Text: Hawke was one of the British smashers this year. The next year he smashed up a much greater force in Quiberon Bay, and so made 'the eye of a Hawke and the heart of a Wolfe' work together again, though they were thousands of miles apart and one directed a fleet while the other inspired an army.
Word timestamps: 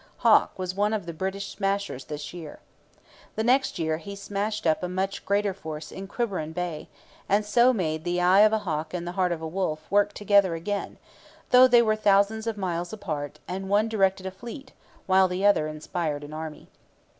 Hawke 0.25 0.57
was 0.57 0.73
one 0.73 0.93
of 0.93 1.05
the 1.05 1.13
British 1.13 1.49
smashers 1.53 2.05
this 2.05 2.33
year. 2.33 2.57
The 3.35 3.43
next 3.43 3.77
year 3.77 3.99
he 3.99 4.15
smashed 4.15 4.65
up 4.65 4.81
a 4.81 4.89
much 4.89 5.23
greater 5.27 5.53
force 5.53 5.91
in 5.91 6.07
Quiberon 6.07 6.53
Bay, 6.53 6.89
and 7.29 7.45
so 7.45 7.71
made 7.71 8.03
'the 8.03 8.19
eye 8.19 8.39
of 8.39 8.51
a 8.51 8.57
Hawke 8.65 8.95
and 8.95 9.05
the 9.05 9.11
heart 9.11 9.31
of 9.31 9.43
a 9.43 9.47
Wolfe' 9.47 9.91
work 9.91 10.13
together 10.13 10.55
again, 10.55 10.97
though 11.51 11.67
they 11.67 11.83
were 11.83 11.95
thousands 11.95 12.47
of 12.47 12.57
miles 12.57 12.91
apart 12.91 13.37
and 13.47 13.69
one 13.69 13.87
directed 13.87 14.25
a 14.25 14.31
fleet 14.31 14.71
while 15.05 15.27
the 15.27 15.45
other 15.45 15.67
inspired 15.67 16.23
an 16.23 16.33
army. 16.33 16.67